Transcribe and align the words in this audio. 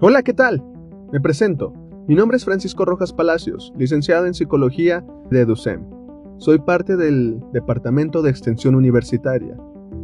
Hola, 0.00 0.22
¿qué 0.22 0.32
tal? 0.32 0.62
Me 1.12 1.20
presento. 1.20 1.72
Mi 2.06 2.14
nombre 2.14 2.36
es 2.36 2.44
Francisco 2.44 2.84
Rojas 2.84 3.12
Palacios, 3.12 3.72
licenciado 3.76 4.26
en 4.26 4.34
Psicología 4.34 5.04
de 5.30 5.40
EDUCEM. 5.40 5.84
Soy 6.38 6.58
parte 6.58 6.96
del 6.96 7.40
Departamento 7.52 8.22
de 8.22 8.30
Extensión 8.30 8.74
Universitaria, 8.74 9.56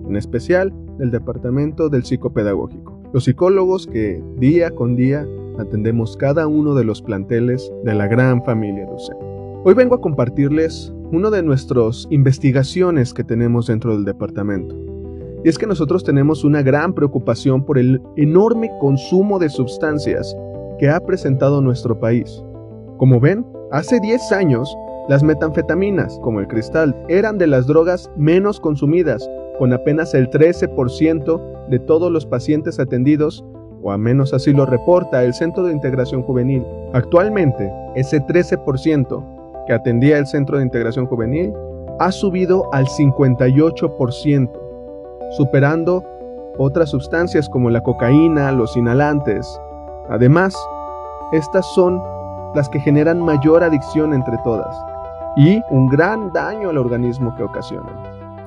en 0.08 0.16
especial 0.16 0.72
del 0.98 1.10
Departamento 1.10 1.88
del 1.88 2.04
Psicopedagógico. 2.04 3.00
Los 3.12 3.24
psicólogos 3.24 3.86
que 3.86 4.22
día 4.38 4.70
con 4.70 4.96
día 4.96 5.26
atendemos 5.58 6.16
cada 6.16 6.46
uno 6.46 6.74
de 6.74 6.84
los 6.84 7.02
planteles 7.02 7.70
de 7.84 7.94
la 7.94 8.06
gran 8.06 8.42
familia 8.44 8.84
EDUCEM. 8.84 9.16
Hoy 9.64 9.74
vengo 9.74 9.94
a 9.94 10.00
compartirles 10.00 10.92
una 11.12 11.28
de 11.28 11.42
nuestras 11.42 12.06
investigaciones 12.10 13.12
que 13.12 13.22
tenemos 13.22 13.66
dentro 13.66 13.94
del 13.94 14.04
departamento. 14.04 14.74
Y 15.44 15.48
es 15.48 15.58
que 15.58 15.66
nosotros 15.66 16.04
tenemos 16.04 16.44
una 16.44 16.62
gran 16.62 16.94
preocupación 16.94 17.64
por 17.64 17.78
el 17.78 18.00
enorme 18.16 18.70
consumo 18.80 19.38
de 19.38 19.48
sustancias 19.48 20.36
que 20.78 20.88
ha 20.88 21.00
presentado 21.00 21.60
nuestro 21.60 21.98
país. 21.98 22.44
Como 22.96 23.18
ven, 23.18 23.44
hace 23.72 23.98
10 23.98 24.32
años, 24.32 24.76
las 25.08 25.24
metanfetaminas, 25.24 26.18
como 26.22 26.38
el 26.38 26.46
cristal, 26.46 26.96
eran 27.08 27.38
de 27.38 27.48
las 27.48 27.66
drogas 27.66 28.08
menos 28.16 28.60
consumidas, 28.60 29.28
con 29.58 29.72
apenas 29.72 30.14
el 30.14 30.30
13% 30.30 31.68
de 31.68 31.78
todos 31.80 32.12
los 32.12 32.24
pacientes 32.24 32.78
atendidos, 32.78 33.44
o 33.82 33.90
a 33.90 33.98
menos 33.98 34.32
así 34.32 34.52
lo 34.52 34.64
reporta 34.64 35.24
el 35.24 35.34
Centro 35.34 35.64
de 35.64 35.72
Integración 35.72 36.22
Juvenil. 36.22 36.64
Actualmente, 36.92 37.68
ese 37.96 38.20
13% 38.20 39.66
que 39.66 39.72
atendía 39.72 40.18
el 40.18 40.26
Centro 40.26 40.58
de 40.58 40.64
Integración 40.64 41.06
Juvenil 41.06 41.52
ha 41.98 42.12
subido 42.12 42.72
al 42.72 42.86
58%, 42.86 44.61
superando 45.36 46.04
otras 46.58 46.90
sustancias 46.90 47.48
como 47.48 47.70
la 47.70 47.80
cocaína, 47.80 48.52
los 48.52 48.76
inhalantes. 48.76 49.58
Además, 50.10 50.54
estas 51.32 51.66
son 51.74 52.02
las 52.54 52.68
que 52.68 52.80
generan 52.80 53.20
mayor 53.20 53.64
adicción 53.64 54.12
entre 54.12 54.36
todas 54.44 54.76
y 55.36 55.62
un 55.70 55.88
gran 55.88 56.32
daño 56.32 56.68
al 56.68 56.78
organismo 56.78 57.34
que 57.36 57.42
ocasionan. 57.42 57.94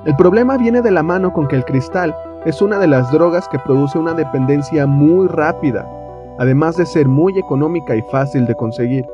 El 0.04 0.14
problema 0.14 0.56
viene 0.56 0.82
de 0.82 0.92
la 0.92 1.02
mano 1.02 1.32
con 1.32 1.48
que 1.48 1.56
el 1.56 1.64
cristal 1.64 2.14
es 2.44 2.62
una 2.62 2.78
de 2.78 2.86
las 2.86 3.10
drogas 3.10 3.48
que 3.48 3.58
produce 3.58 3.98
una 3.98 4.14
dependencia 4.14 4.86
muy 4.86 5.26
rápida, 5.26 5.84
además 6.38 6.76
de 6.76 6.86
ser 6.86 7.08
muy 7.08 7.36
económica 7.36 7.96
y 7.96 8.02
fácil 8.02 8.46
de 8.46 8.54
conseguir. 8.54 9.04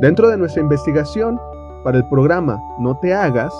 Dentro 0.00 0.30
de 0.30 0.38
nuestra 0.38 0.62
investigación, 0.62 1.38
para 1.84 1.98
el 1.98 2.08
programa 2.08 2.58
No 2.78 2.96
te 2.98 3.12
hagas, 3.12 3.52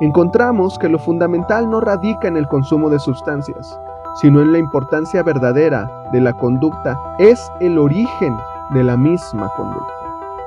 encontramos 0.00 0.78
que 0.78 0.88
lo 0.88 0.98
fundamental 0.98 1.70
no 1.70 1.80
radica 1.80 2.28
en 2.28 2.36
el 2.36 2.46
consumo 2.48 2.90
de 2.90 2.98
sustancias, 2.98 3.78
sino 4.20 4.40
en 4.40 4.52
la 4.52 4.58
importancia 4.58 5.22
verdadera 5.22 5.90
de 6.12 6.20
la 6.20 6.32
conducta, 6.34 6.98
es 7.18 7.40
el 7.60 7.78
origen 7.78 8.36
de 8.74 8.84
la 8.84 8.96
misma 8.96 9.48
conducta. 9.56 9.92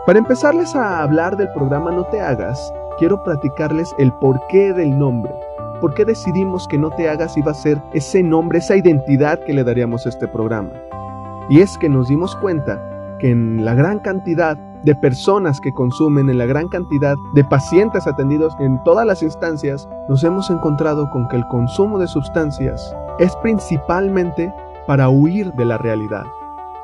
Para 0.06 0.20
empezarles 0.20 0.76
a 0.76 1.04
hablar 1.04 1.38
del 1.38 1.52
programa 1.54 1.92
No 1.92 2.04
te 2.06 2.22
hagas, 2.22 2.74
quiero 2.98 3.22
platicarles 3.24 3.94
el 3.98 4.12
porqué 4.14 4.74
del 4.74 4.98
nombre. 4.98 5.34
¿Por 5.82 5.94
qué 5.94 6.04
decidimos 6.04 6.68
que 6.68 6.78
No 6.78 6.90
te 6.90 7.10
hagas 7.10 7.38
iba 7.38 7.52
a 7.52 7.56
ser 7.56 7.82
ese 7.94 8.22
nombre, 8.22 8.60
esa 8.60 8.76
identidad 8.76 9.40
que 9.40 9.54
le 9.54 9.64
daríamos 9.64 10.06
a 10.06 10.10
este 10.10 10.28
programa? 10.28 10.72
Y 11.50 11.62
es 11.62 11.78
que 11.78 11.90
nos 11.90 12.08
dimos 12.08 12.36
cuenta 12.36 12.82
que 13.20 13.30
en 13.30 13.64
la 13.64 13.74
gran 13.74 14.00
cantidad 14.00 14.58
de 14.84 14.96
personas 14.96 15.60
que 15.60 15.74
consumen, 15.74 16.30
en 16.30 16.38
la 16.38 16.46
gran 16.46 16.68
cantidad 16.70 17.16
de 17.34 17.44
pacientes 17.44 18.08
atendidos 18.08 18.56
en 18.60 18.82
todas 18.84 19.06
las 19.06 19.22
instancias, 19.22 19.88
nos 20.08 20.24
hemos 20.24 20.50
encontrado 20.50 21.10
con 21.12 21.28
que 21.28 21.36
el 21.36 21.48
consumo 21.48 22.00
de 22.00 22.08
sustancias 22.08 22.96
es 23.20 23.36
principalmente 23.38 24.54
para 24.88 25.10
huir 25.10 25.52
de 25.54 25.66
la 25.66 25.78
realidad, 25.78 26.26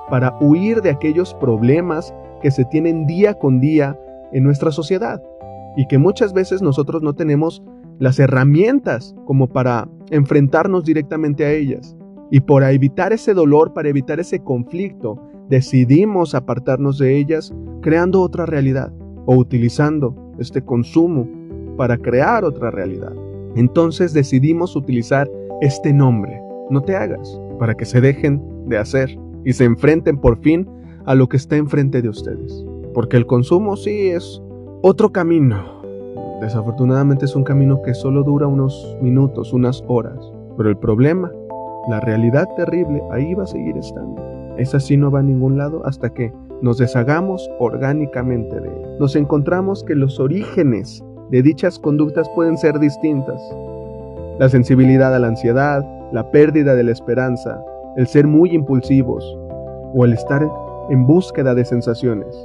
para 0.09 0.37
huir 0.41 0.81
de 0.81 0.89
aquellos 0.89 1.33
problemas 1.33 2.13
que 2.41 2.51
se 2.51 2.65
tienen 2.65 3.07
día 3.07 3.33
con 3.33 3.59
día 3.59 3.97
en 4.31 4.43
nuestra 4.43 4.71
sociedad 4.71 5.21
y 5.75 5.87
que 5.87 5.97
muchas 5.97 6.33
veces 6.33 6.61
nosotros 6.61 7.01
no 7.01 7.13
tenemos 7.13 7.63
las 7.99 8.19
herramientas 8.19 9.15
como 9.25 9.47
para 9.47 9.87
enfrentarnos 10.09 10.83
directamente 10.83 11.45
a 11.45 11.51
ellas. 11.51 11.95
Y 12.31 12.41
por 12.41 12.63
evitar 12.63 13.13
ese 13.13 13.33
dolor, 13.33 13.73
para 13.73 13.89
evitar 13.89 14.19
ese 14.19 14.39
conflicto, 14.39 15.21
decidimos 15.49 16.35
apartarnos 16.35 16.97
de 16.97 17.17
ellas 17.17 17.53
creando 17.81 18.21
otra 18.21 18.45
realidad 18.45 18.91
o 19.25 19.35
utilizando 19.35 20.15
este 20.39 20.61
consumo 20.61 21.27
para 21.77 21.97
crear 21.97 22.43
otra 22.43 22.71
realidad. 22.71 23.13
Entonces 23.55 24.13
decidimos 24.13 24.75
utilizar 24.75 25.29
este 25.61 25.93
nombre, 25.93 26.41
no 26.69 26.81
te 26.81 26.95
hagas, 26.95 27.39
para 27.59 27.75
que 27.75 27.85
se 27.85 28.01
dejen 28.01 28.41
de 28.67 28.77
hacer 28.77 29.17
y 29.45 29.53
se 29.53 29.63
enfrenten 29.63 30.17
por 30.17 30.37
fin 30.39 30.67
a 31.05 31.15
lo 31.15 31.29
que 31.29 31.37
está 31.37 31.55
enfrente 31.55 32.01
de 32.01 32.09
ustedes. 32.09 32.65
Porque 32.93 33.17
el 33.17 33.25
consumo 33.25 33.75
sí 33.75 34.09
es 34.09 34.41
otro 34.81 35.11
camino. 35.11 35.81
Desafortunadamente 36.41 37.25
es 37.25 37.35
un 37.35 37.43
camino 37.43 37.81
que 37.81 37.93
solo 37.93 38.23
dura 38.23 38.47
unos 38.47 38.97
minutos, 39.01 39.53
unas 39.53 39.83
horas. 39.87 40.19
Pero 40.57 40.69
el 40.69 40.77
problema, 40.77 41.31
la 41.89 41.99
realidad 41.99 42.47
terrible, 42.55 43.01
ahí 43.11 43.33
va 43.33 43.43
a 43.43 43.47
seguir 43.47 43.77
estando. 43.77 44.34
Esa 44.57 44.79
sí 44.79 44.97
no 44.97 45.11
va 45.11 45.19
a 45.19 45.23
ningún 45.23 45.57
lado 45.57 45.81
hasta 45.85 46.13
que 46.13 46.31
nos 46.61 46.77
deshagamos 46.77 47.49
orgánicamente 47.59 48.59
de 48.59 48.67
él. 48.67 48.97
Nos 48.99 49.15
encontramos 49.15 49.83
que 49.83 49.95
los 49.95 50.19
orígenes 50.19 51.03
de 51.29 51.41
dichas 51.41 51.77
conductas 51.79 52.29
pueden 52.35 52.57
ser 52.57 52.79
distintas. 52.79 53.41
La 54.39 54.49
sensibilidad 54.49 55.13
a 55.13 55.19
la 55.19 55.27
ansiedad, 55.27 55.83
la 56.11 56.29
pérdida 56.31 56.75
de 56.75 56.83
la 56.83 56.91
esperanza, 56.91 57.63
el 57.97 58.07
ser 58.07 58.27
muy 58.27 58.51
impulsivos 58.53 59.37
o 59.93 60.05
el 60.05 60.13
estar 60.13 60.47
en 60.89 61.05
búsqueda 61.05 61.53
de 61.53 61.65
sensaciones. 61.65 62.35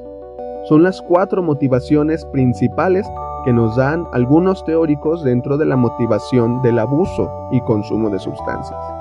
Son 0.65 0.83
las 0.83 1.01
cuatro 1.03 1.43
motivaciones 1.43 2.25
principales 2.27 3.07
que 3.45 3.53
nos 3.53 3.77
dan 3.77 4.07
algunos 4.13 4.65
teóricos 4.65 5.25
dentro 5.25 5.57
de 5.57 5.67
la 5.67 5.77
motivación 5.77 6.61
del 6.63 6.79
abuso 6.79 7.31
y 7.53 7.61
consumo 7.63 8.11
de 8.11 8.19
sustancias. 8.19 9.00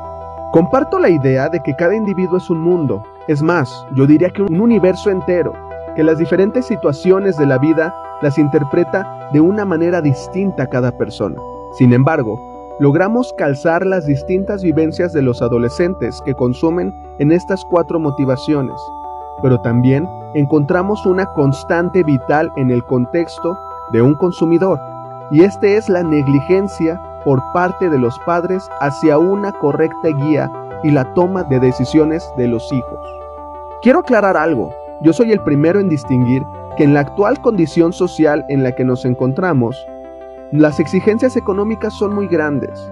Comparto 0.52 0.98
la 0.98 1.10
idea 1.10 1.48
de 1.48 1.62
que 1.62 1.76
cada 1.76 1.96
individuo 1.96 2.38
es 2.38 2.50
un 2.50 2.60
mundo, 2.60 3.04
es 3.28 3.44
más, 3.44 3.86
yo 3.94 4.08
diría 4.08 4.32
que 4.32 4.42
un 4.42 4.60
universo 4.60 5.12
entero, 5.12 5.54
que 5.96 6.04
las 6.04 6.18
diferentes 6.18 6.66
situaciones 6.66 7.38
de 7.38 7.46
la 7.46 7.60
vida 7.60 7.94
las 8.24 8.40
interpreta 8.40 9.30
de 9.32 9.42
una 9.42 9.64
manera 9.64 10.02
distinta 10.02 10.66
cada 10.66 10.92
persona. 10.92 11.40
Sin 11.74 11.94
embargo, 11.94 12.42
logramos 12.80 13.32
calzar 13.38 13.86
las 13.86 14.08
distintas 14.08 14.64
vivencias 14.64 15.14
de 15.14 15.22
los 15.22 15.40
adolescentes 15.44 16.20
que 16.26 16.34
consumen 16.34 16.96
en 17.20 17.32
estas 17.32 17.64
cuatro 17.66 18.00
motivaciones, 18.00 18.82
pero 19.44 19.62
también 19.62 20.10
encontramos 20.34 21.06
una 21.06 21.32
constante 21.34 22.04
vital 22.04 22.52
en 22.56 22.72
el 22.72 22.84
contexto 22.86 23.56
de 23.94 24.02
un 24.02 24.16
consumidor, 24.16 24.80
y 25.30 25.44
este 25.44 25.78
es 25.78 25.90
la 25.90 26.02
negligencia 26.02 27.00
por 27.24 27.42
parte 27.54 27.90
de 27.90 28.00
los 28.00 28.18
padres 28.20 28.70
hacia 28.82 29.18
una 29.18 29.52
correcta 29.52 30.10
guía 30.10 30.52
y 30.84 30.92
la 30.92 31.14
toma 31.14 31.44
de 31.44 31.60
decisiones 31.60 32.30
de 32.38 32.48
los 32.48 32.72
hijos. 32.72 33.00
Quiero 33.82 34.00
aclarar 34.00 34.38
algo, 34.38 34.72
yo 35.02 35.14
soy 35.14 35.32
el 35.32 35.42
primero 35.42 35.80
en 35.80 35.90
distinguir 35.90 36.44
que 36.78 36.84
en 36.84 36.94
la 36.94 37.02
actual 37.02 37.42
condición 37.42 37.94
social 37.94 38.46
en 38.50 38.64
la 38.64 38.74
que 38.74 38.84
nos 38.84 39.06
encontramos, 39.06 39.76
las 40.52 40.80
exigencias 40.80 41.36
económicas 41.36 41.94
son 41.94 42.16
muy 42.16 42.28
grandes 42.28 42.92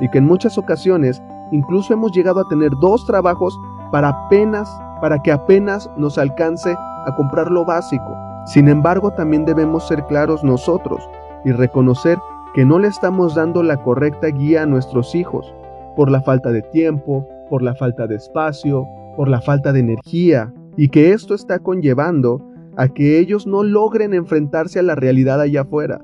y 0.00 0.08
que 0.10 0.18
en 0.18 0.26
muchas 0.26 0.58
ocasiones 0.58 1.22
incluso 1.50 1.94
hemos 1.94 2.12
llegado 2.12 2.40
a 2.40 2.48
tener 2.48 2.70
dos 2.80 3.06
trabajos 3.06 3.58
para 3.90 4.08
apenas 4.08 4.68
para 5.00 5.22
que 5.22 5.32
apenas 5.32 5.88
nos 5.96 6.18
alcance 6.18 6.76
a 7.06 7.14
comprar 7.14 7.50
lo 7.50 7.64
básico. 7.64 8.16
Sin 8.46 8.68
embargo, 8.68 9.10
también 9.10 9.44
debemos 9.44 9.86
ser 9.86 10.04
claros 10.06 10.42
nosotros 10.42 11.08
y 11.44 11.52
reconocer 11.52 12.18
que 12.54 12.64
no 12.64 12.78
le 12.78 12.88
estamos 12.88 13.34
dando 13.34 13.62
la 13.62 13.82
correcta 13.82 14.28
guía 14.28 14.62
a 14.62 14.66
nuestros 14.66 15.14
hijos 15.14 15.52
por 15.96 16.10
la 16.10 16.22
falta 16.22 16.50
de 16.50 16.62
tiempo, 16.62 17.26
por 17.50 17.62
la 17.62 17.74
falta 17.74 18.06
de 18.06 18.16
espacio, 18.16 18.86
por 19.16 19.28
la 19.28 19.40
falta 19.40 19.72
de 19.72 19.80
energía, 19.80 20.52
y 20.76 20.88
que 20.88 21.12
esto 21.12 21.34
está 21.34 21.58
conllevando 21.58 22.40
a 22.76 22.88
que 22.88 23.18
ellos 23.18 23.46
no 23.46 23.64
logren 23.64 24.14
enfrentarse 24.14 24.78
a 24.78 24.82
la 24.82 24.94
realidad 24.94 25.40
allá 25.40 25.62
afuera. 25.62 26.00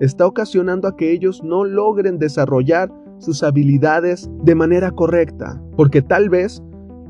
Está 0.00 0.26
ocasionando 0.26 0.86
a 0.86 0.96
que 0.96 1.12
ellos 1.12 1.42
no 1.42 1.64
logren 1.64 2.18
desarrollar 2.18 2.92
sus 3.18 3.42
habilidades 3.42 4.30
de 4.42 4.54
manera 4.54 4.90
correcta, 4.90 5.60
porque 5.76 6.02
tal 6.02 6.28
vez 6.28 6.62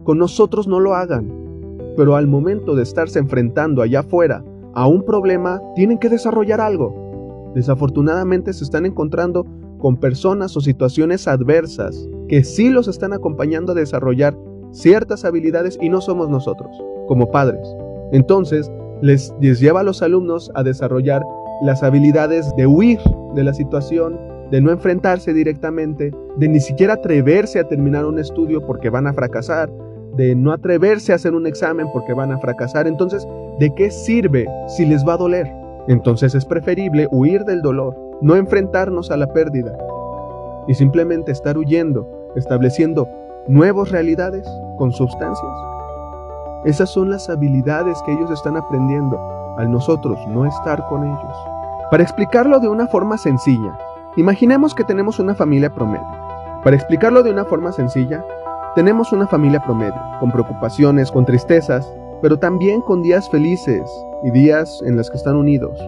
con 0.04 0.18
nosotros 0.18 0.68
no 0.68 0.80
lo 0.80 0.94
hagan, 0.94 1.30
pero 1.96 2.14
al 2.14 2.28
momento 2.28 2.76
de 2.76 2.84
estarse 2.84 3.18
enfrentando 3.18 3.82
allá 3.82 4.00
afuera 4.00 4.44
a 4.74 4.86
un 4.86 5.04
problema, 5.04 5.60
tienen 5.74 5.98
que 5.98 6.08
desarrollar 6.08 6.60
algo. 6.60 7.07
Desafortunadamente 7.54 8.52
se 8.52 8.64
están 8.64 8.86
encontrando 8.86 9.46
con 9.78 9.96
personas 9.96 10.56
o 10.56 10.60
situaciones 10.60 11.28
adversas 11.28 12.08
que 12.28 12.44
sí 12.44 12.68
los 12.68 12.88
están 12.88 13.12
acompañando 13.12 13.72
a 13.72 13.74
desarrollar 13.74 14.36
ciertas 14.70 15.24
habilidades 15.24 15.78
y 15.80 15.88
no 15.88 16.00
somos 16.00 16.28
nosotros, 16.28 16.70
como 17.06 17.30
padres. 17.30 17.66
Entonces, 18.12 18.70
les, 19.00 19.32
lleva 19.40 19.80
a 19.80 19.84
los 19.84 20.02
alumnos 20.02 20.50
a 20.54 20.62
desarrollar 20.62 21.22
las 21.62 21.82
habilidades 21.82 22.54
de 22.56 22.66
huir 22.66 22.98
de 23.34 23.44
la 23.44 23.54
situación, 23.54 24.18
de 24.50 24.60
no 24.60 24.70
enfrentarse 24.70 25.32
directamente, 25.32 26.12
de 26.36 26.48
ni 26.48 26.60
siquiera 26.60 26.94
atreverse 26.94 27.60
a 27.60 27.68
terminar 27.68 28.06
un 28.06 28.18
estudio 28.18 28.64
porque 28.66 28.90
van 28.90 29.06
a 29.06 29.12
fracasar, 29.12 29.70
de 30.16 30.34
no 30.34 30.52
atreverse 30.52 31.12
a 31.12 31.16
hacer 31.16 31.34
un 31.34 31.46
examen 31.46 31.86
porque 31.92 32.12
van 32.12 32.32
a 32.32 32.38
fracasar. 32.38 32.86
Entonces, 32.86 33.26
¿de 33.58 33.72
qué 33.74 33.90
sirve 33.90 34.46
si 34.66 34.84
les 34.84 35.06
va 35.06 35.14
a 35.14 35.18
doler? 35.18 35.57
Entonces 35.88 36.34
es 36.34 36.44
preferible 36.44 37.08
huir 37.10 37.44
del 37.44 37.62
dolor, 37.62 37.96
no 38.20 38.36
enfrentarnos 38.36 39.10
a 39.10 39.16
la 39.16 39.26
pérdida 39.26 39.72
y 40.66 40.74
simplemente 40.74 41.32
estar 41.32 41.56
huyendo, 41.56 42.06
estableciendo 42.36 43.08
nuevas 43.46 43.90
realidades 43.90 44.46
con 44.76 44.92
sustancias. 44.92 45.52
Esas 46.66 46.90
son 46.90 47.08
las 47.08 47.30
habilidades 47.30 48.02
que 48.02 48.12
ellos 48.12 48.30
están 48.30 48.58
aprendiendo 48.58 49.18
al 49.56 49.70
nosotros 49.70 50.18
no 50.28 50.44
estar 50.44 50.86
con 50.88 51.04
ellos. 51.04 51.36
Para 51.90 52.02
explicarlo 52.02 52.60
de 52.60 52.68
una 52.68 52.86
forma 52.86 53.16
sencilla, 53.16 53.78
imaginemos 54.18 54.74
que 54.74 54.84
tenemos 54.84 55.18
una 55.18 55.34
familia 55.34 55.70
promedio. 55.70 56.06
Para 56.62 56.76
explicarlo 56.76 57.22
de 57.22 57.30
una 57.30 57.46
forma 57.46 57.72
sencilla, 57.72 58.22
tenemos 58.74 59.10
una 59.12 59.26
familia 59.26 59.60
promedio, 59.60 59.98
con 60.20 60.30
preocupaciones, 60.30 61.10
con 61.10 61.24
tristezas, 61.24 61.90
pero 62.20 62.38
también 62.38 62.80
con 62.82 63.02
días 63.02 63.28
felices 63.30 63.88
y 64.24 64.30
días 64.30 64.82
en 64.86 64.96
los 64.96 65.10
que 65.10 65.16
están 65.16 65.36
unidos. 65.36 65.78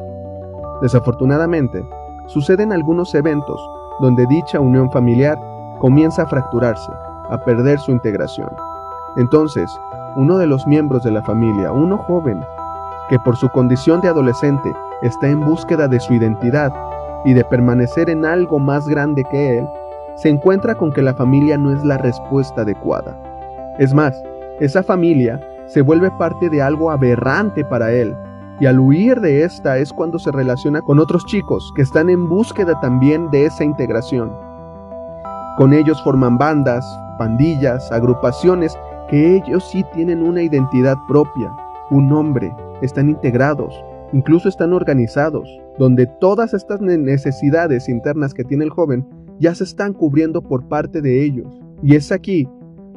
Desafortunadamente, 0.83 1.85
suceden 2.27 2.73
algunos 2.73 3.15
eventos 3.15 3.61
donde 4.01 4.27
dicha 4.27 4.61
unión 4.61 4.91
familiar 4.91 5.39
comienza 5.81 6.23
a 6.23 6.27
fracturarse, 6.27 6.93
a 7.31 7.39
perder 7.45 7.79
su 7.79 7.91
integración. 7.91 8.49
Entonces, 9.17 9.71
uno 10.17 10.39
de 10.39 10.47
los 10.47 10.67
miembros 10.67 11.03
de 11.05 11.11
la 11.11 11.23
familia, 11.23 11.73
uno 11.73 11.99
joven, 11.99 12.41
que 13.09 13.19
por 13.21 13.37
su 13.37 13.49
condición 13.51 14.01
de 14.01 14.09
adolescente 14.09 14.73
está 15.03 15.29
en 15.29 15.41
búsqueda 15.41 15.89
de 15.89 16.01
su 16.01 16.15
identidad 16.15 16.73
y 17.25 17.33
de 17.35 17.45
permanecer 17.45 18.09
en 18.09 18.25
algo 18.25 18.59
más 18.59 18.87
grande 18.89 19.25
que 19.31 19.59
él, 19.59 19.69
se 20.17 20.29
encuentra 20.29 20.75
con 20.75 20.93
que 20.93 21.03
la 21.03 21.15
familia 21.15 21.57
no 21.57 21.73
es 21.73 21.85
la 21.85 21.99
respuesta 21.99 22.63
adecuada. 22.63 23.17
Es 23.79 23.95
más, 23.95 24.23
esa 24.61 24.83
familia 24.83 25.41
se 25.73 25.83
vuelve 25.83 26.11
parte 26.13 26.51
de 26.51 26.61
algo 26.61 26.91
aberrante 26.91 27.65
para 27.65 27.93
él, 27.93 28.15
y 28.61 28.67
al 28.67 28.79
huir 28.79 29.21
de 29.21 29.45
esta 29.45 29.79
es 29.79 29.93
cuando 29.93 30.19
se 30.19 30.31
relaciona 30.31 30.83
con 30.83 30.99
otros 30.99 31.25
chicos 31.27 31.73
que 31.75 31.83
están 31.83 32.11
en 32.11 32.29
búsqueda 32.29 32.79
también 32.81 33.31
de 33.31 33.47
esa 33.47 33.65
integración. 33.65 34.31
Con 35.57 35.73
ellos 35.73 36.03
forman 36.03 36.37
bandas, 36.37 36.85
pandillas, 37.19 37.91
agrupaciones 37.93 38.79
que 39.09 39.37
ellos 39.37 39.65
sí 39.65 39.85
tienen 39.95 40.23
una 40.23 40.43
identidad 40.43 40.97
propia, 41.09 41.53
un 41.91 42.09
nombre, 42.09 42.55
están 42.83 43.09
integrados, 43.09 43.75
incluso 44.13 44.49
están 44.49 44.73
organizados, 44.73 45.49
donde 45.79 46.07
todas 46.07 46.53
estas 46.53 46.81
necesidades 46.81 47.89
internas 47.89 48.35
que 48.35 48.45
tiene 48.45 48.65
el 48.65 48.71
joven 48.71 49.07
ya 49.39 49.55
se 49.55 49.65
están 49.65 49.95
cubriendo 49.95 50.43
por 50.43 50.69
parte 50.69 51.01
de 51.01 51.25
ellos. 51.25 51.61
Y 51.83 51.97
es 51.97 52.13
aquí 52.13 52.49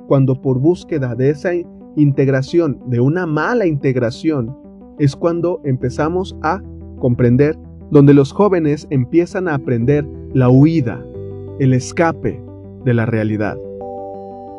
cuando 0.08 0.42
por 0.42 0.60
búsqueda 0.60 1.16
de 1.16 1.30
esa 1.30 1.52
integración, 1.96 2.80
de 2.88 3.00
una 3.00 3.26
mala 3.26 3.66
integración, 3.66 4.56
es 5.00 5.16
cuando 5.16 5.62
empezamos 5.64 6.36
a 6.42 6.62
comprender, 7.00 7.58
donde 7.92 8.14
los 8.14 8.32
jóvenes 8.32 8.88
empiezan 8.90 9.48
a 9.48 9.56
aprender 9.56 10.06
la 10.34 10.50
huida, 10.50 11.04
el 11.60 11.74
escape 11.74 12.42
de 12.86 12.94
la 12.94 13.06
realidad, 13.06 13.58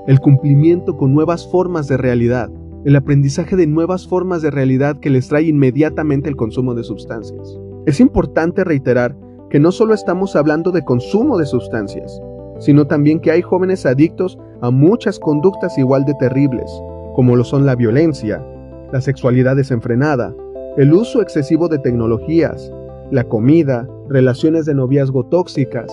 el 0.07 0.21
cumplimiento 0.21 0.97
con 0.97 1.15
nuevas 1.15 1.51
formas 1.51 1.89
de 1.89 1.97
realidad, 1.97 2.51
el 2.85 2.97
aprendizaje 2.97 3.57
de 3.57 3.67
nuevas 3.67 4.07
formas 4.07 4.43
de 4.43 4.51
realidad 4.51 4.99
que 4.99 5.11
les 5.11 5.29
trae 5.29 5.45
inmediatamente 5.45 6.29
el 6.29 6.37
consumo 6.37 6.75
de 6.75 6.85
sustancias. 6.85 7.59
Es 7.87 7.99
importante 8.01 8.63
reiterar 8.63 9.17
que 9.51 9.59
no 9.59 9.73
solo 9.73 9.95
estamos 9.95 10.37
hablando 10.37 10.71
de 10.71 10.85
consumo 10.85 11.39
de 11.39 11.47
sustancias, 11.47 12.21
sino 12.59 12.87
también 12.87 13.21
que 13.21 13.31
hay 13.31 13.43
jóvenes 13.43 13.87
adictos 13.87 14.39
a 14.61 14.71
muchas 14.71 15.19
conductas 15.19 15.77
igual 15.79 16.05
de 16.05 16.15
terribles, 16.15 16.71
como 17.15 17.37
lo 17.37 17.45
son 17.45 17.65
la 17.65 17.77
violencia, 17.77 18.45
la 18.93 19.01
sexualidad 19.01 19.57
desenfrenada, 19.57 20.35
el 20.77 20.93
uso 20.93 21.23
excesivo 21.23 21.69
de 21.69 21.79
tecnologías, 21.79 22.73
la 23.11 23.25
comida, 23.25 23.89
relaciones 24.09 24.67
de 24.67 24.75
noviazgo 24.75 25.25
tóxicas. 25.25 25.87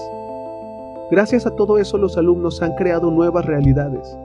Gracias 1.12 1.46
a 1.46 1.52
todo 1.52 1.78
eso 1.78 1.98
los 1.98 2.18
alumnos 2.18 2.62
han 2.62 2.74
creado 2.76 3.12
nuevas 3.12 3.46
realidades, 3.46 4.18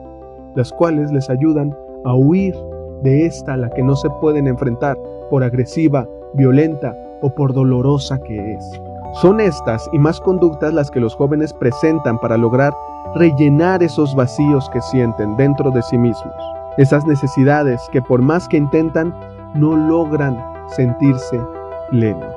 las 0.55 0.71
cuales 0.71 1.11
les 1.11 1.29
ayudan 1.29 1.75
a 2.05 2.15
huir 2.15 2.55
de 3.03 3.25
esta 3.25 3.53
a 3.53 3.57
la 3.57 3.69
que 3.69 3.83
no 3.83 3.95
se 3.95 4.09
pueden 4.21 4.47
enfrentar 4.47 4.97
por 5.29 5.43
agresiva, 5.43 6.07
violenta 6.33 6.95
o 7.21 7.29
por 7.29 7.53
dolorosa 7.53 8.19
que 8.23 8.53
es. 8.53 8.81
Son 9.21 9.39
estas 9.39 9.87
y 9.93 9.99
más 9.99 10.19
conductas 10.19 10.73
las 10.73 10.89
que 10.89 10.99
los 10.99 11.15
jóvenes 11.15 11.53
presentan 11.53 12.19
para 12.19 12.37
lograr 12.37 12.73
rellenar 13.15 13.83
esos 13.83 14.15
vacíos 14.15 14.69
que 14.71 14.81
sienten 14.81 15.35
dentro 15.37 15.71
de 15.71 15.81
sí 15.81 15.97
mismos, 15.97 16.35
esas 16.77 17.05
necesidades 17.05 17.81
que 17.91 18.01
por 18.01 18.21
más 18.21 18.47
que 18.47 18.57
intentan 18.57 19.13
no 19.55 19.75
logran 19.75 20.37
sentirse 20.67 21.39
plenos. 21.89 22.33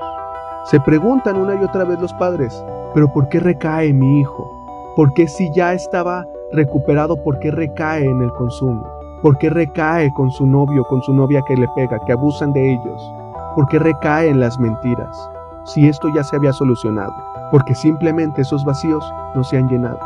Se 0.65 0.81
preguntan 0.81 1.37
una 1.37 1.55
y 1.55 1.65
otra 1.65 1.85
vez 1.85 2.01
los 2.01 2.13
padres, 2.15 2.65
pero 2.95 3.13
¿por 3.13 3.29
qué 3.29 3.41
recae 3.41 3.93
mi 3.93 4.21
hijo? 4.21 4.51
¿Por 4.97 5.13
qué 5.15 5.27
si 5.29 5.51
ya 5.53 5.73
estaba 5.73 6.27
recuperado, 6.53 7.17
por 7.23 7.39
qué 7.39 7.51
recae 7.51 8.05
en 8.05 8.23
el 8.23 8.33
consumo? 8.33 8.87
¿Por 9.23 9.37
qué 9.39 9.51
recae 9.51 10.13
con 10.15 10.31
su 10.31 10.47
novio, 10.47 10.85
con 10.85 11.03
su 11.03 11.13
novia 11.13 11.43
que 11.47 11.57
le 11.57 11.69
pega, 11.77 11.99
que 12.07 12.13
abusan 12.13 12.53
de 12.53 12.73
ellos? 12.73 13.13
¿Por 13.55 13.67
qué 13.69 13.79
recae 13.79 14.29
en 14.29 14.41
las 14.41 14.59
mentiras? 14.59 15.31
Si 15.65 15.87
esto 15.87 16.09
ya 16.15 16.25
se 16.25 16.37
había 16.37 16.53
solucionado, 16.53 17.13
porque 17.51 17.75
simplemente 17.75 18.43
esos 18.43 18.65
vacíos 18.65 19.05
no 19.35 19.45
se 19.45 19.59
han 19.59 19.69
llenado. 19.69 19.99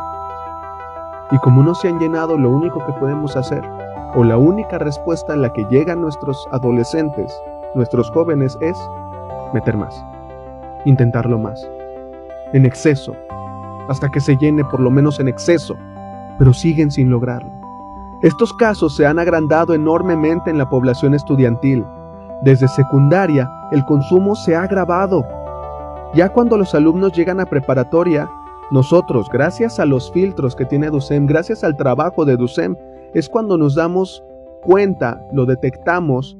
Y 1.31 1.37
como 1.37 1.63
no 1.63 1.73
se 1.75 1.87
han 1.87 1.99
llenado, 1.99 2.37
lo 2.37 2.49
único 2.49 2.85
que 2.85 2.93
podemos 2.93 3.35
hacer, 3.35 3.63
o 4.15 4.23
la 4.23 4.37
única 4.37 4.77
respuesta 4.77 5.33
en 5.33 5.41
la 5.41 5.51
que 5.51 5.65
llegan 5.69 6.01
nuestros 6.01 6.47
adolescentes, 6.51 7.33
nuestros 7.75 8.09
jóvenes, 8.11 8.57
es 8.61 8.77
meter 9.53 9.75
más, 9.75 10.03
intentarlo 10.85 11.37
más, 11.37 11.69
en 12.53 12.65
exceso, 12.65 13.13
hasta 13.89 14.09
que 14.09 14.21
se 14.21 14.37
llene 14.37 14.63
por 14.65 14.79
lo 14.79 14.89
menos 14.89 15.19
en 15.19 15.27
exceso, 15.27 15.75
pero 16.39 16.53
siguen 16.53 16.91
sin 16.91 17.09
lograrlo. 17.09 17.51
Estos 18.21 18.53
casos 18.53 18.95
se 18.95 19.05
han 19.05 19.19
agrandado 19.19 19.73
enormemente 19.73 20.49
en 20.49 20.57
la 20.57 20.69
población 20.69 21.13
estudiantil. 21.13 21.85
Desde 22.41 22.67
secundaria, 22.69 23.49
el 23.71 23.83
consumo 23.85 24.35
se 24.35 24.55
ha 24.55 24.63
agravado. 24.63 25.25
Ya 26.13 26.29
cuando 26.29 26.57
los 26.57 26.73
alumnos 26.73 27.11
llegan 27.11 27.41
a 27.41 27.45
preparatoria, 27.45 28.29
nosotros, 28.71 29.27
gracias 29.31 29.79
a 29.79 29.85
los 29.85 30.11
filtros 30.11 30.55
que 30.55 30.65
tiene 30.65 30.89
DUSEM, 30.89 31.25
gracias 31.25 31.63
al 31.63 31.75
trabajo 31.75 32.23
de 32.23 32.37
DUSEM, 32.37 32.75
es 33.15 33.29
cuando 33.29 33.57
nos 33.57 33.75
damos 33.75 34.23
cuenta, 34.61 35.25
lo 35.33 35.45
detectamos 35.45 36.37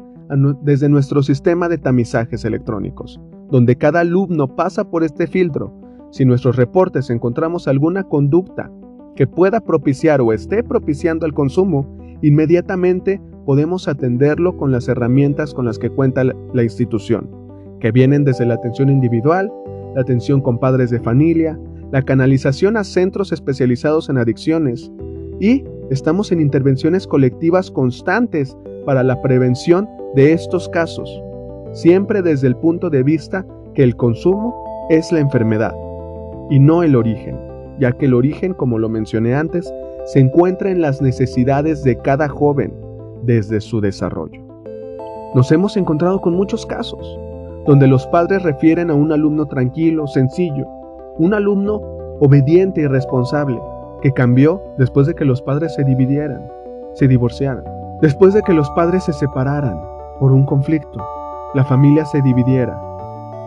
desde 0.62 0.89
nuestro 0.89 1.24
sistema 1.24 1.70
de 1.70 1.77
tamizajes 1.77 2.44
electrónicos, 2.44 3.20
donde 3.50 3.77
cada 3.77 4.01
alumno 4.01 4.48
pasa 4.55 4.84
por 4.84 5.03
este 5.03 5.25
filtro. 5.25 5.74
Si 6.12 6.24
en 6.24 6.29
nuestros 6.29 6.58
reportes 6.58 7.10
encontramos 7.10 7.67
alguna 7.67 8.03
conducta 8.03 8.70
que 9.15 9.25
pueda 9.25 9.62
propiciar 9.62 10.20
o 10.22 10.34
esté 10.34 10.63
propiciando 10.63 11.25
el 11.25 11.34
consumo, 11.34 11.88
inmediatamente 12.22 13.22
podemos 13.46 13.88
atenderlo 13.88 14.58
con 14.58 14.72
las 14.72 14.88
herramientas 14.89 15.53
con 15.53 15.65
las 15.65 15.79
que 15.79 15.89
cuenta 15.89 16.24
la 16.24 16.63
institución, 16.63 17.29
que 17.79 17.91
vienen 17.91 18.25
desde 18.25 18.46
la 18.46 18.55
atención 18.55 18.89
individual, 18.89 19.51
la 19.94 20.01
atención 20.01 20.41
con 20.41 20.60
padres 20.60 20.89
de 20.89 21.00
familia, 21.00 21.58
la 21.91 22.01
canalización 22.01 22.75
a 22.75 22.84
centros 22.84 23.32
especializados 23.32 24.10
en 24.10 24.17
adicciones 24.17 24.91
y 25.39 25.63
estamos 25.89 26.32
en 26.32 26.42
intervenciones 26.42 27.08
colectivas 27.08 27.72
constantes 27.72 28.56
para 28.86 29.04
la 29.04 29.22
prevención 29.22 29.88
de 30.15 30.34
estos 30.34 30.70
casos, 30.70 31.10
siempre 31.74 32.22
desde 32.22 32.48
el 32.48 32.56
punto 32.56 32.89
de 32.89 33.04
vista 33.04 33.46
que 33.74 33.84
el 33.84 33.96
consumo 33.96 34.88
es 34.89 35.12
la 35.12 35.20
enfermedad 35.20 35.75
y 36.50 36.60
no 36.60 36.84
el 36.84 36.96
origen 36.96 37.46
ya 37.80 37.92
que 37.92 38.06
el 38.06 38.13
origen, 38.13 38.54
como 38.54 38.80
lo 38.80 38.89
mencioné 38.89 39.36
antes, 39.36 39.72
se 40.06 40.20
encuentra 40.20 40.70
en 40.70 40.82
las 40.82 41.01
necesidades 41.01 41.84
de 41.84 41.98
cada 41.98 42.30
joven 42.30 42.74
desde 43.24 43.60
su 43.62 43.82
desarrollo. 43.82 44.42
Nos 45.34 45.51
hemos 45.51 45.75
encontrado 45.75 46.22
con 46.22 46.34
muchos 46.34 46.65
casos, 46.65 47.20
donde 47.65 47.88
los 47.88 48.06
padres 48.08 48.44
refieren 48.44 48.89
a 48.89 48.94
un 48.94 49.12
alumno 49.12 49.48
tranquilo, 49.48 50.08
sencillo, 50.08 50.68
un 51.18 51.34
alumno 51.34 51.82
obediente 52.20 52.82
y 52.82 52.88
responsable, 52.88 53.60
que 54.05 54.13
cambió 54.13 54.62
después 54.77 55.07
de 55.07 55.15
que 55.15 55.25
los 55.25 55.41
padres 55.41 55.74
se 55.74 55.83
dividieran, 55.83 56.47
se 56.93 57.07
divorciaran, 57.07 57.63
después 58.03 58.35
de 58.35 58.43
que 58.43 58.53
los 58.53 58.69
padres 58.75 59.03
se 59.03 59.13
separaran 59.13 59.81
por 60.19 60.31
un 60.31 60.45
conflicto, 60.45 61.03
la 61.55 61.65
familia 61.65 62.05
se 62.05 62.21
dividiera, 62.21 62.79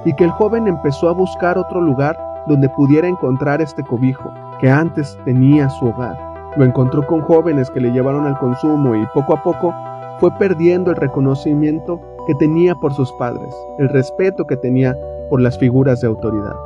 y 0.04 0.12
que 0.14 0.24
el 0.24 0.32
joven 0.32 0.66
empezó 0.66 1.10
a 1.10 1.12
buscar 1.12 1.56
otro 1.58 1.80
lugar 1.80 2.18
donde 2.48 2.68
pudiera 2.70 3.06
encontrar 3.06 3.62
este 3.62 3.84
cobijo 3.84 4.32
que 4.60 4.68
antes 4.68 5.16
tenía 5.24 5.70
su 5.70 5.90
hogar. 5.90 6.18
Lo 6.56 6.64
encontró 6.64 7.06
con 7.06 7.20
jóvenes 7.20 7.70
que 7.70 7.80
le 7.80 7.92
llevaron 7.92 8.26
al 8.26 8.36
consumo 8.40 8.96
y 8.96 9.06
poco 9.14 9.34
a 9.34 9.42
poco 9.44 9.72
fue 10.18 10.32
perdiendo 10.40 10.90
el 10.90 10.96
reconocimiento 10.96 12.00
que 12.26 12.34
tenía 12.34 12.74
por 12.74 12.92
sus 12.94 13.12
padres, 13.12 13.54
el 13.78 13.88
respeto 13.90 14.44
que 14.44 14.56
tenía 14.56 14.96
por 15.30 15.40
las 15.40 15.56
figuras 15.56 16.00
de 16.00 16.08
autoridad. 16.08 16.56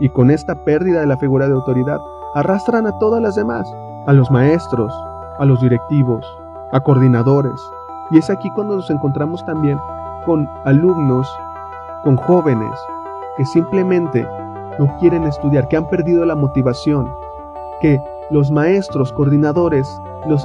Y 0.00 0.08
con 0.08 0.30
esta 0.30 0.64
pérdida 0.64 1.00
de 1.00 1.06
la 1.08 1.18
figura 1.18 1.46
de 1.46 1.52
autoridad, 1.52 1.98
arrastran 2.34 2.86
a 2.86 2.98
todas 2.98 3.22
las 3.22 3.34
demás, 3.34 3.72
a 4.06 4.12
los 4.12 4.30
maestros, 4.30 4.92
a 5.38 5.44
los 5.44 5.60
directivos, 5.60 6.24
a 6.72 6.80
coordinadores. 6.80 7.60
Y 8.10 8.18
es 8.18 8.30
aquí 8.30 8.50
cuando 8.50 8.76
nos 8.76 8.90
encontramos 8.90 9.44
también 9.44 9.78
con 10.24 10.48
alumnos, 10.64 11.28
con 12.04 12.16
jóvenes 12.16 12.78
que 13.36 13.44
simplemente 13.44 14.26
no 14.78 14.94
quieren 14.98 15.24
estudiar, 15.24 15.68
que 15.68 15.76
han 15.76 15.88
perdido 15.88 16.24
la 16.24 16.34
motivación, 16.34 17.10
que 17.80 18.00
los 18.30 18.50
maestros, 18.50 19.12
coordinadores, 19.12 20.00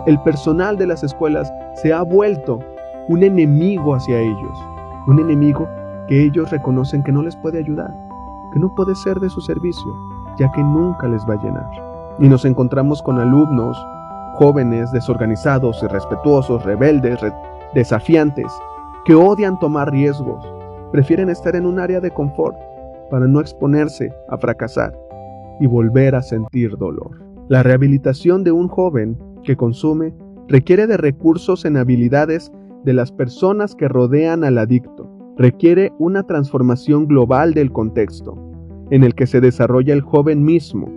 el 0.06 0.20
personal 0.22 0.78
de 0.78 0.88
las 0.88 1.04
escuelas 1.04 1.52
se 1.76 1.92
ha 1.92 2.02
vuelto 2.04 2.60
un 3.10 3.24
enemigo 3.24 3.96
hacia 3.96 4.20
ellos, 4.20 4.60
un 5.08 5.20
enemigo 5.20 5.68
que 6.08 6.24
ellos 6.24 6.52
reconocen 6.52 7.04
que 7.04 7.12
no 7.12 7.22
les 7.22 7.36
puede 7.36 7.60
ayudar, 7.60 7.94
que 8.54 8.60
no 8.60 8.74
puede 8.76 8.96
ser 8.96 9.20
de 9.20 9.30
su 9.30 9.42
servicio, 9.42 9.92
ya 10.38 10.52
que 10.52 10.64
nunca 10.64 11.08
les 11.08 11.22
va 11.28 11.34
a 11.34 11.44
llenar. 11.44 11.70
Y 12.20 12.28
nos 12.28 12.46
encontramos 12.46 13.02
con 13.02 13.20
alumnos 13.20 13.78
jóvenes 14.36 14.92
desorganizados, 14.92 15.82
irrespetuosos, 15.84 16.64
rebeldes, 16.64 17.20
desafiantes, 17.74 18.52
que 19.06 19.16
odian 19.16 19.60
tomar 19.60 19.92
riesgos, 19.92 20.44
prefieren 20.92 21.30
estar 21.30 21.56
en 21.56 21.66
un 21.66 21.80
área 21.80 22.00
de 22.00 22.12
confort 22.12 22.56
para 23.12 23.28
no 23.28 23.40
exponerse 23.40 24.14
a 24.30 24.38
fracasar 24.38 24.98
y 25.60 25.68
volver 25.68 26.16
a 26.16 26.22
sentir 26.22 26.78
dolor. 26.78 27.22
La 27.48 27.62
rehabilitación 27.62 28.44
de 28.44 28.52
un 28.52 28.68
joven 28.68 29.18
que 29.44 29.56
consume 29.56 30.14
requiere 30.48 30.88
de 30.88 30.98
recursos 30.98 31.66
en 31.66 31.78
habilidades 31.78 32.52
de 32.84 32.94
las 32.94 33.12
personas 33.12 33.76
que 33.76 33.88
rodean 33.88 34.44
al 34.44 34.58
adicto. 34.58 35.10
Requiere 35.38 35.94
una 36.00 36.24
transformación 36.24 37.08
global 37.08 37.54
del 37.54 37.72
contexto 37.72 38.53
en 38.94 39.04
el 39.04 39.16
que 39.16 39.26
se 39.26 39.42
desarrolla 39.42 39.92
el 39.92 40.02
joven 40.02 40.44
mismo, 40.44 40.88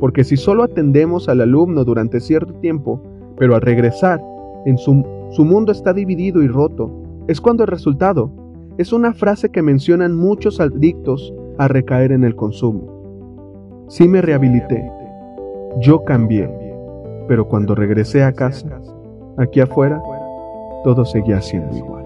porque 0.00 0.24
si 0.24 0.34
solo 0.34 0.62
atendemos 0.62 1.28
al 1.28 1.42
alumno 1.42 1.84
durante 1.84 2.18
cierto 2.18 2.54
tiempo, 2.54 3.02
pero 3.36 3.54
al 3.54 3.60
regresar, 3.60 4.18
en 4.64 4.78
su, 4.78 5.04
su 5.28 5.44
mundo 5.44 5.70
está 5.70 5.92
dividido 5.92 6.42
y 6.42 6.48
roto, 6.48 6.90
es 7.28 7.42
cuando 7.42 7.64
el 7.64 7.68
resultado 7.68 8.30
es 8.78 8.94
una 8.94 9.12
frase 9.12 9.50
que 9.50 9.60
mencionan 9.60 10.16
muchos 10.16 10.58
adictos 10.58 11.34
a 11.58 11.68
recaer 11.68 12.12
en 12.12 12.24
el 12.24 12.34
consumo. 12.34 13.84
Sí 13.88 14.08
me 14.08 14.22
rehabilité, 14.22 14.90
yo 15.82 16.02
cambié, 16.02 16.48
pero 17.28 17.46
cuando 17.46 17.74
regresé 17.74 18.22
a 18.22 18.32
casa, 18.32 18.80
aquí 19.36 19.60
afuera, 19.60 20.00
todo 20.82 21.04
seguía 21.04 21.42
siendo 21.42 21.76
igual. 21.76 22.03